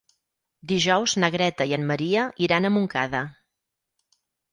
Dijous 0.69 1.11
na 1.23 1.29
Greta 1.35 1.67
i 1.71 1.75
en 1.77 1.85
Maria 1.91 2.23
iran 2.47 2.65
a 2.65 2.73
Montcada. 2.79 3.21